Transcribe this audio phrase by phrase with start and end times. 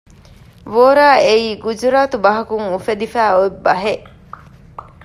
[0.73, 4.05] ވޯރާ އެއީ ގުޖުރާތު ބަހަކުން އުފެދިފައި އޮތް ބަހެއް